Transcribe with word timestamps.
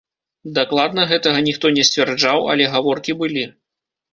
Дакладна 0.55 1.03
гэтага 1.11 1.43
ніхто 1.49 1.73
не 1.77 1.83
сцвярджаў, 1.91 2.39
але 2.55 2.71
гаворкі 2.77 3.17
былі. 3.21 3.45